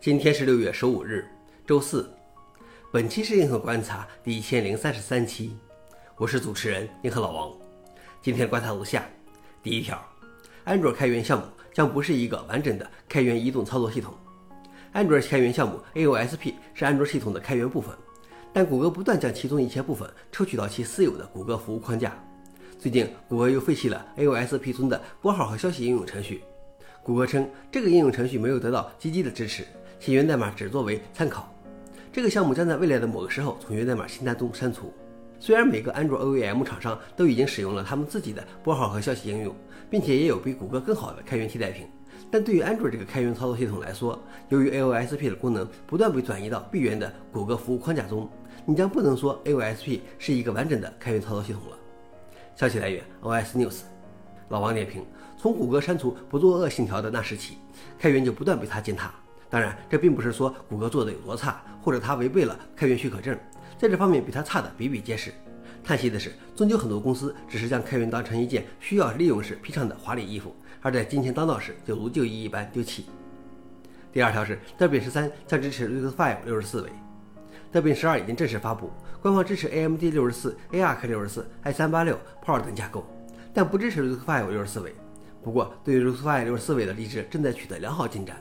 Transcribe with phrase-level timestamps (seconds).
[0.00, 1.26] 今天是六月十五日，
[1.66, 2.08] 周四。
[2.92, 5.56] 本期是硬核观察第一千零三十三期，
[6.16, 7.52] 我是主持人硬核老王。
[8.22, 9.04] 今天观察如下：
[9.60, 10.00] 第一条，
[10.62, 14.14] 安卓开源项目将不是一个完整的开源移动操作系统。
[14.92, 17.92] 安卓开源项目 AOSP 是安卓系统的开源部分，
[18.52, 22.16] 但谷歌不断将其中一些部分抽取到其私有的谷歌服务框架。
[22.78, 26.44] 最近，谷歌又废弃了 AOSP 中的拨号和消息应用程序。
[27.02, 29.66] 谷歌称，这个应用程序没有得到积极的支持。
[30.00, 31.52] 其源代码只作为参考，
[32.12, 34.92] 这个项目将在未来的某个时候从源代码清单中删除。
[35.40, 39.54] 虽然每个安卓 OEM 厂商都已经使用了他们自己的拨号和消息应用，
[39.88, 41.86] 并且也有比谷歌更好的开源替代品，
[42.30, 48.28] 但对于安卓这个开源操作系统来说，由于 AOSP 的功能不断被转移到闭源的谷歌服务框架中，
[48.64, 51.76] 你将不能说 AOSP 是一个完整的开源操作系统了。
[52.56, 53.80] 消息来源：OS News。
[54.48, 55.04] 老王点评：
[55.36, 57.58] 从谷歌删除不作恶信条的那时起，
[57.98, 59.12] 开源就不断被他践踏。
[59.50, 63.38] 当然，这并不是说谷歌做的有多差，或者它违背了开源许可证，
[63.78, 65.32] 在这方面比它差的比比皆是。
[65.82, 73.06] 叹息的是，终究很多公司只是将开源当成一件需要利用时披上的华丽衣服，而在金钱当道时就如旧衣一般丢弃。
[74.12, 76.90] 第二条是，Debian 十三将支持 RISC-V 六十四位
[77.72, 78.90] ，Debian 十二已经正式发布，
[79.22, 83.06] 官方支持 AMD 六十四、A R K 六十四、i 三八六、Pro 等架构，
[83.54, 84.94] 但不支持 RISC-V 六十四位。
[85.42, 88.36] 不过，对于 RISC-V 六十四位的离职正在取得良好进展。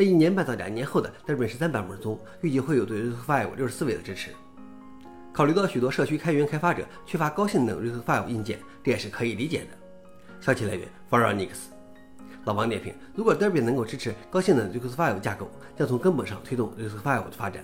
[0.00, 4.30] 在一年半到两年后的 Debian 十三版本中，预计会有对 RISC-V 六十四位的支持。
[5.30, 9.66] 考虑到许多社区开源开发者缺乏高性能 RISC-V 硬件，这也是可以理解的。
[10.40, 11.68] 消息来源 f o r u n i x
[12.44, 17.62] 老王点评：如果 Debian 能够支持高性能 RISC-V 架构，将从根本上推动 RISC-V 的发展。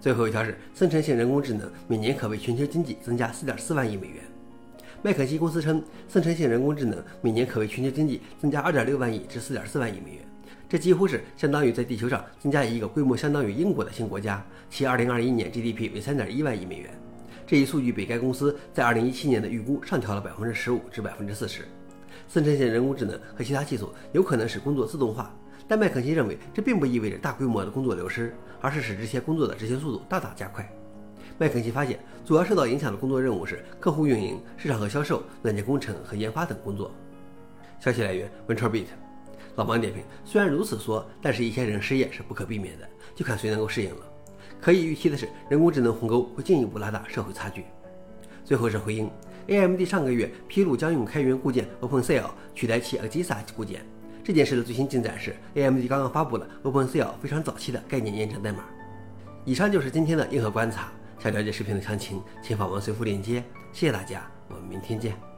[0.00, 4.24] 最后一条是生成性人工智能每年可为全球经济增加4.4万亿美元。
[5.02, 10.22] 麦肯锡公司称，生成性人工智能每年可为全球经济增加2.6万亿至4.4万亿美元。
[10.68, 16.90] 这几乎是相当于在地球上增加一个规模相当于英国的新国家，其2021年 GDP 为3.1万亿美元。
[17.46, 21.60] 这一数据比该公司在2017年的预估上调了15%至40%。
[22.28, 25.32] 生成性人工智能和其他技术有可能使工作自动化，
[25.68, 30.68] 但麦肯锡认为这并不意味着大规模的工作流失，而是使这些工作的执行速度大大加快。
[31.38, 36.90] 麦肯锡发现，主要受到影响的工作任务是客户运营、市场和销售、软件工程和研发等工作。
[37.78, 38.86] 消息来源：VentureBeat。
[39.56, 44.06] 老王点评：虽然如此说，但是一些人失业是不可避免的，就看谁能够适应了。
[44.60, 47.64] 可以预期的是，人工智能鸿沟会进一步拉大社会差距。
[48.44, 49.10] 最后是回应
[49.48, 53.84] ：AMD 上个月披露将用开源固件 OpenCL 取代其 Agisa 固件。
[54.22, 58.64] 这件事的最新进展是，AMD 刚刚发布了 OpenCL 非常早期的概念验证代码。
[59.44, 60.92] 以上就是今天的硬核观察。
[61.18, 63.42] 想了解视频的详情，请访问随附链接。
[63.72, 65.35] 谢谢大家，我们明天见。